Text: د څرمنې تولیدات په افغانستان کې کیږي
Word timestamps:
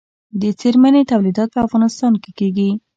د 0.41 0.43
څرمنې 0.59 1.01
تولیدات 1.11 1.49
په 1.53 1.59
افغانستان 1.67 2.13
کې 2.23 2.31
کیږي 2.39 2.69